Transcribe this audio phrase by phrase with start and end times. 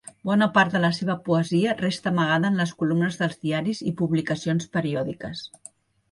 [0.27, 4.65] Bona part de la seva poesia resta amagada en les columnes dels diaris i publicacions
[4.79, 5.45] periòdiques.